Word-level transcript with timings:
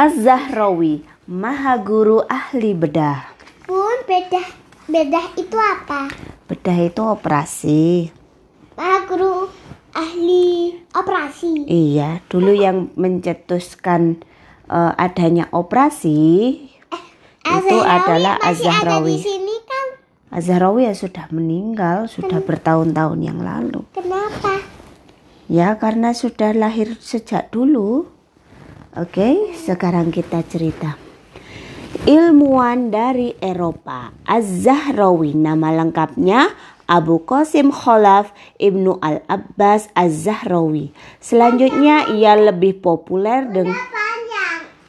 Az-Zahrawi, 0.00 1.04
maha 1.28 1.76
guru 1.76 2.24
ahli 2.24 2.72
bedah. 2.72 3.36
Bun, 3.68 4.00
bedah 4.08 4.48
bedah 4.88 5.26
itu 5.36 5.52
apa? 5.60 6.08
Bedah 6.48 6.78
itu 6.88 7.04
operasi. 7.04 8.08
Maha 8.80 9.04
guru 9.04 9.44
ahli 9.92 10.72
operasi. 10.96 11.68
Iya, 11.68 12.24
dulu 12.32 12.48
yang 12.56 12.96
mencetuskan 12.96 14.24
eh, 14.72 14.92
adanya 14.96 15.52
operasi 15.52 16.16
itu 17.44 17.76
adalah 17.84 18.40
Az-Zahrawi. 18.40 19.20
di 19.20 19.28
sini 19.28 19.56
kan? 19.68 19.86
Az-Zahrawi 20.32 20.88
ya 20.88 20.96
sudah 20.96 21.28
meninggal, 21.28 22.08
sudah 22.08 22.40
bertahun-tahun 22.40 23.20
yang 23.20 23.44
lalu. 23.44 23.84
Kenapa? 23.92 24.64
Ya, 25.44 25.76
karena 25.76 26.16
sudah 26.16 26.56
lahir 26.56 26.96
sejak 27.04 27.52
dulu. 27.52 28.16
Oke, 28.98 29.54
sekarang 29.54 30.10
kita 30.10 30.42
cerita. 30.50 30.98
Ilmuwan 32.10 32.90
dari 32.90 33.38
Eropa, 33.38 34.10
Az-Zahrawi, 34.26 35.30
nama 35.38 35.70
lengkapnya 35.70 36.50
Abu 36.90 37.22
Qasim 37.22 37.70
Khalaf 37.70 38.34
Ibnu 38.58 38.98
Al-Abbas 38.98 39.94
Az-Zahrawi. 39.94 40.90
Selanjutnya 41.22 42.10
ia 42.10 42.34
lebih 42.34 42.82
populer 42.82 43.46
dengan. 43.46 43.78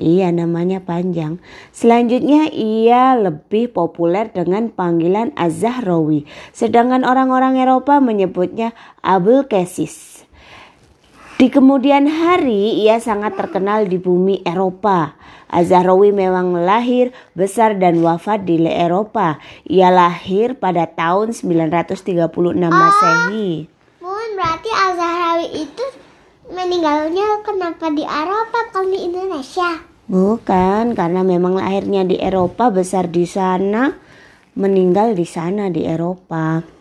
Iya, 0.00 0.32
namanya 0.32 0.80
panjang. 0.80 1.36
Selanjutnya 1.68 2.48
ia 2.48 3.12
lebih 3.20 3.68
populer 3.68 4.32
dengan 4.32 4.72
panggilan 4.72 5.36
Az-Zahrawi, 5.36 6.24
sedangkan 6.56 7.04
orang-orang 7.04 7.60
Eropa 7.60 8.00
menyebutnya 8.00 8.72
Abul 9.04 9.44
Qasis. 9.44 10.24
Di 11.40 11.48
kemudian 11.48 12.04
hari 12.04 12.84
ia 12.84 13.00
sangat 13.00 13.32
terkenal 13.32 13.88
di 13.88 13.96
bumi 13.96 14.44
Eropa. 14.44 15.16
Az-Zahrawi 15.48 16.12
memang 16.12 16.52
lahir, 16.52 17.16
besar 17.32 17.80
dan 17.80 18.04
wafat 18.04 18.44
di 18.44 18.60
Eropa. 18.68 19.40
Ia 19.64 19.88
lahir 19.88 20.60
pada 20.60 20.84
tahun 20.84 21.32
936 21.32 22.28
Masehi. 22.60 23.72
Bun, 24.04 24.28
berarti 24.36 24.68
Al-Zahrawi 24.68 25.64
itu 25.64 25.84
meninggalnya 26.52 27.40
kenapa 27.40 27.88
di 27.88 28.04
Eropa 28.04 28.60
kalau 28.76 28.92
di 28.92 29.00
Indonesia? 29.00 29.80
Bukan, 30.12 30.92
karena 30.92 31.24
memang 31.24 31.56
lahirnya 31.56 32.04
di 32.04 32.20
Eropa, 32.20 32.68
besar 32.68 33.08
di 33.08 33.24
sana, 33.24 33.88
meninggal 34.60 35.16
di 35.16 35.24
sana 35.24 35.72
di 35.72 35.88
Eropa. 35.88 36.79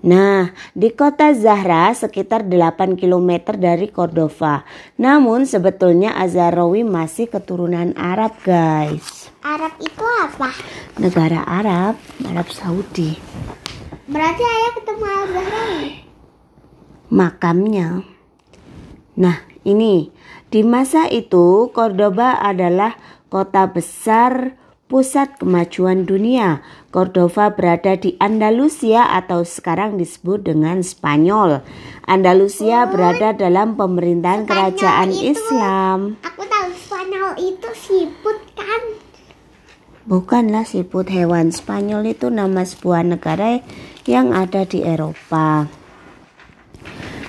Nah, 0.00 0.56
di 0.72 0.88
kota 0.96 1.36
Zahra 1.36 1.92
sekitar 1.92 2.48
8 2.48 2.96
km 2.96 3.52
dari 3.60 3.92
Cordova. 3.92 4.64
Namun 4.96 5.44
sebetulnya 5.44 6.16
Azharawi 6.16 6.88
masih 6.88 7.28
keturunan 7.28 7.92
Arab, 8.00 8.32
guys. 8.40 9.28
Arab 9.44 9.76
itu 9.76 10.04
apa? 10.24 10.56
Negara 10.96 11.44
Arab, 11.44 12.00
Arab 12.24 12.48
Saudi. 12.48 13.12
Berarti 14.08 14.42
ayah 14.42 14.72
ketemu 14.80 15.04
Al-Zahrawi. 15.04 15.88
makamnya. 17.10 18.06
Nah, 19.18 19.42
ini 19.66 20.14
di 20.48 20.62
masa 20.62 21.10
itu 21.10 21.68
Cordoba 21.74 22.38
adalah 22.38 22.94
kota 23.26 23.66
besar 23.66 24.54
pusat 24.90 25.38
kemajuan 25.38 26.02
dunia. 26.02 26.66
Cordova 26.90 27.54
berada 27.54 27.94
di 27.94 28.18
Andalusia 28.18 29.06
atau 29.06 29.46
sekarang 29.46 29.94
disebut 29.94 30.42
dengan 30.42 30.82
Spanyol. 30.82 31.62
Andalusia 32.10 32.90
berada 32.90 33.30
dalam 33.30 33.78
pemerintahan 33.78 34.50
kerajaan 34.50 35.14
itu- 35.14 35.38
Islam. 35.38 36.18
Aku 36.26 36.42
tahu 36.42 36.68
Spanyol 36.74 37.38
itu 37.38 37.70
siput 37.78 38.42
kan? 38.58 38.82
Bukanlah 40.10 40.66
siput 40.66 41.06
hewan 41.06 41.54
Spanyol 41.54 42.10
itu 42.10 42.26
nama 42.26 42.66
sebuah 42.66 43.06
negara 43.06 43.62
yang 44.10 44.34
ada 44.34 44.66
di 44.66 44.82
Eropa. 44.82 45.70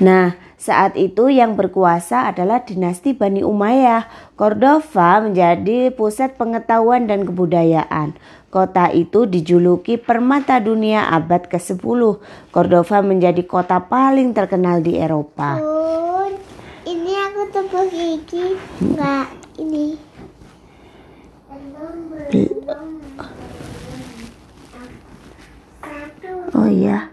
Nah, 0.00 0.32
saat 0.60 0.92
itu 0.92 1.32
yang 1.32 1.56
berkuasa 1.56 2.28
adalah 2.28 2.60
dinasti 2.60 3.16
Bani 3.16 3.40
Umayyah. 3.40 4.04
Cordova 4.36 5.24
menjadi 5.24 5.88
pusat 5.88 6.36
pengetahuan 6.36 7.08
dan 7.08 7.24
kebudayaan. 7.24 8.12
Kota 8.52 8.92
itu 8.92 9.24
dijuluki 9.24 9.96
permata 9.96 10.60
dunia 10.60 11.08
abad 11.16 11.48
ke-10. 11.48 12.20
Cordova 12.52 12.98
menjadi 13.00 13.40
kota 13.48 13.80
paling 13.88 14.36
terkenal 14.36 14.84
di 14.84 15.00
Eropa. 15.00 15.56
Bun, 15.56 16.36
ini 16.84 17.16
aku 17.16 17.42
tepuk 17.48 17.88
gigi. 17.88 18.60
Enggak, 18.84 19.32
ini. 19.56 19.96
Oh 26.52 26.68
iya, 26.68 27.08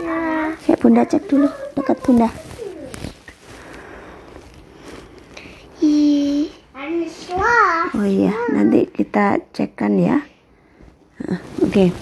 Ya. 0.00 0.56
ya 0.64 0.69
Bunda 0.80 1.04
cek 1.04 1.28
dulu 1.28 1.44
dekat 1.76 2.00
Bunda. 2.00 2.32
Oh 8.00 8.08
iya, 8.08 8.32
nanti 8.48 8.88
kita 8.88 9.36
cekkan 9.52 10.00
ya. 10.00 10.24
Oke. 11.60 11.92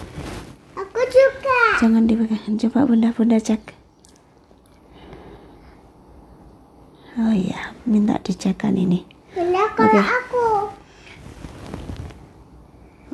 aku 0.79 1.01
juga. 1.11 1.61
Jangan 1.83 2.07
dipegang. 2.07 2.55
Coba 2.55 2.87
bunda-bunda 2.87 3.43
cek. 3.43 3.75
Oh 7.19 7.35
iya, 7.35 7.75
minta 7.83 8.15
dicekkan 8.23 8.79
ini. 8.79 9.03
Bunda 9.35 9.75
kalau 9.75 9.91
Oke. 9.91 10.07
aku. 10.07 10.47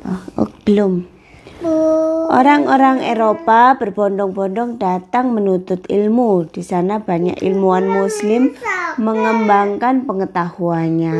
Oh, 0.05 0.21
oh, 0.45 0.49
belum. 0.61 1.14
Orang-orang 2.25 2.99
Eropa 3.05 3.77
berbondong-bondong 3.79 4.81
datang 4.81 5.31
menuntut 5.31 5.87
ilmu. 5.87 6.49
Di 6.51 6.61
sana 6.65 6.99
banyak 6.99 7.39
ilmuwan 7.41 7.87
Muslim 7.87 8.53
mengembangkan 8.99 10.03
pengetahuannya. 10.03 11.15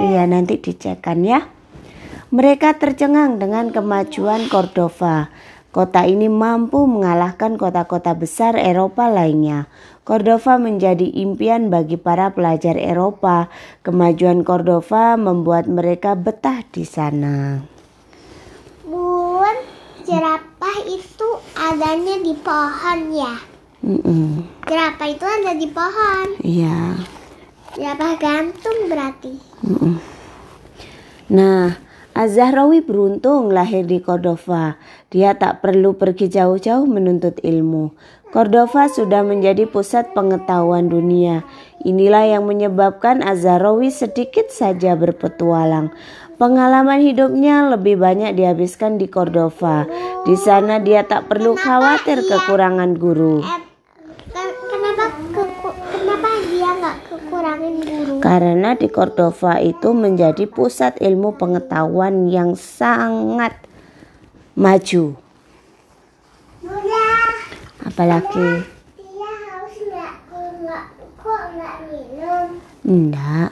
Iya, 0.00 0.22
nanti 0.24 0.56
dicekkan 0.56 1.20
ya. 1.22 1.44
Mereka 2.30 2.78
tercengang 2.78 3.42
dengan 3.42 3.74
kemajuan 3.74 4.46
Cordova. 4.46 5.28
Kota 5.70 6.02
ini 6.02 6.26
mampu 6.26 6.82
mengalahkan 6.82 7.54
kota-kota 7.54 8.10
besar 8.18 8.58
Eropa 8.58 9.06
lainnya. 9.06 9.70
Cordova 10.02 10.58
menjadi 10.58 11.06
impian 11.06 11.70
bagi 11.70 11.94
para 11.94 12.34
pelajar 12.34 12.74
Eropa. 12.74 13.46
Kemajuan 13.86 14.42
Cordova 14.42 15.14
membuat 15.14 15.70
mereka 15.70 16.18
betah 16.18 16.66
di 16.74 16.82
sana. 16.82 17.62
Bun, 18.82 19.56
jerapah 20.70 20.86
itu 20.86 21.28
adanya 21.58 22.16
di 22.22 22.34
pohon 22.38 22.98
ya. 23.10 23.34
Mm-mm. 23.82 24.46
Jerapah 24.70 25.08
itu 25.10 25.26
ada 25.26 25.52
di 25.58 25.66
pohon. 25.66 26.26
Iya. 26.46 26.94
Jerapah 27.74 28.14
gantung 28.22 28.86
berarti. 28.86 29.34
Mm-mm. 29.66 29.98
Nah, 31.34 31.74
Az-Zahrawi 32.10 32.82
beruntung 32.82 33.54
lahir 33.54 33.86
di 33.86 34.02
Cordova. 34.02 34.74
Dia 35.14 35.38
tak 35.38 35.62
perlu 35.62 35.94
pergi 35.94 36.26
jauh-jauh 36.26 36.84
menuntut 36.84 37.38
ilmu. 37.40 37.94
Cordova 38.30 38.86
sudah 38.86 39.26
menjadi 39.26 39.66
pusat 39.66 40.14
pengetahuan 40.14 40.86
dunia. 40.86 41.42
Inilah 41.82 42.30
yang 42.30 42.46
menyebabkan 42.46 43.22
Az-Zahrawi 43.22 43.90
sedikit 43.90 44.50
saja 44.50 44.94
berpetualang. 44.94 45.90
Pengalaman 46.38 47.04
hidupnya 47.04 47.68
lebih 47.68 48.00
banyak 48.00 48.32
dihabiskan 48.32 48.96
di 48.96 49.06
Cordova. 49.06 49.84
Di 50.24 50.34
sana 50.34 50.80
dia 50.80 51.04
tak 51.04 51.28
perlu 51.28 51.52
khawatir 51.54 52.24
kekurangan 52.24 52.96
guru. 52.96 53.44
Eh, 53.44 53.60
ke- 54.30 54.56
kenapa 54.66 55.04
keku- 55.36 55.78
kenapa 55.90 56.28
dia 56.48 56.70
nggak 56.80 56.96
kekurangin 57.06 57.28
guru? 57.28 57.38
Karena 58.20 58.76
di 58.76 58.86
Cordova 58.92 59.58
itu 59.58 59.90
menjadi 59.96 60.44
pusat 60.46 61.00
ilmu 61.00 61.34
pengetahuan 61.40 62.28
yang 62.28 62.54
sangat 62.54 63.56
maju. 64.54 65.16
Apalagi 67.80 68.50
dia 69.00 69.32
haus 69.48 69.76
nggak 69.88 70.14
nggak 70.62 70.84
kok 71.16 71.42
nggak 71.56 71.76
minum? 71.88 72.46
enggak. 72.84 73.50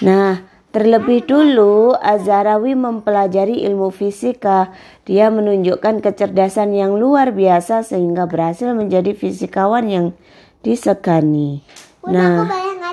Nah, 0.00 0.40
terlebih 0.72 1.28
dulu 1.28 1.92
Azharawi 2.00 2.72
mempelajari 2.72 3.60
ilmu 3.68 3.92
fisika. 3.92 4.72
Dia 5.04 5.28
menunjukkan 5.28 6.00
kecerdasan 6.00 6.72
yang 6.72 6.96
luar 6.96 7.36
biasa 7.36 7.84
sehingga 7.84 8.24
berhasil 8.24 8.72
menjadi 8.72 9.12
fisikawan 9.12 9.86
yang 9.92 10.06
disegani. 10.64 11.60
Nah, 12.08 12.48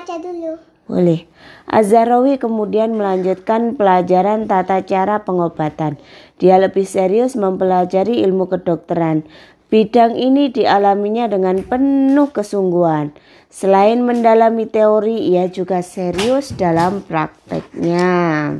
ngaca 0.08 0.24
dulu. 0.24 0.52
Boleh. 0.88 1.28
Azharawi 1.68 2.40
kemudian 2.40 2.96
melanjutkan 2.96 3.76
pelajaran 3.76 4.48
tata 4.48 4.80
cara 4.80 5.20
pengobatan. 5.20 6.00
Dia 6.40 6.56
lebih 6.56 6.88
serius 6.88 7.36
mempelajari 7.36 8.24
ilmu 8.24 8.48
kedokteran. 8.48 9.28
Bidang 9.68 10.16
ini 10.16 10.48
dialaminya 10.48 11.28
dengan 11.28 11.60
penuh 11.60 12.32
kesungguhan. 12.32 13.12
Selain 13.52 14.00
mendalami 14.00 14.64
teori, 14.64 15.28
ia 15.28 15.52
juga 15.52 15.84
serius 15.84 16.56
dalam 16.56 17.04
prakteknya. 17.04 18.56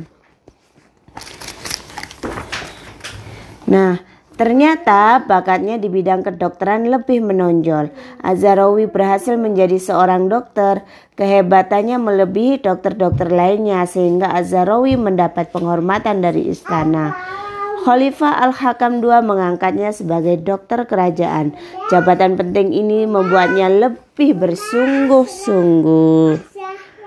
Nah, 3.65 3.93
Ternyata 4.39 5.27
bakatnya 5.27 5.75
di 5.75 5.91
bidang 5.91 6.23
kedokteran 6.23 6.87
lebih 6.87 7.19
menonjol. 7.19 7.91
Azarawi 8.23 8.87
berhasil 8.87 9.35
menjadi 9.35 9.75
seorang 9.75 10.31
dokter. 10.31 10.87
Kehebatannya 11.19 11.99
melebihi 11.99 12.63
dokter-dokter 12.63 13.27
lainnya 13.27 13.83
sehingga 13.83 14.31
Azarawi 14.31 14.95
mendapat 14.95 15.51
penghormatan 15.51 16.23
dari 16.23 16.55
istana. 16.55 17.11
Khalifah 17.83 18.39
Al-Hakam 18.47 19.03
II 19.03 19.27
mengangkatnya 19.27 19.91
sebagai 19.91 20.39
dokter 20.39 20.87
kerajaan. 20.87 21.51
Jabatan 21.91 22.39
penting 22.39 22.71
ini 22.71 23.03
membuatnya 23.03 23.67
lebih 23.67 24.39
bersungguh-sungguh. 24.39 26.58